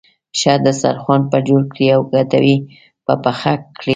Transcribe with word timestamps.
ښه 0.39 0.53
دسترخوان 0.65 1.21
به 1.31 1.37
جوړ 1.47 1.61
کړې 1.73 1.87
او 1.95 2.01
کټوۍ 2.11 2.55
به 3.05 3.13
پخه 3.23 3.53
کړې. 3.79 3.89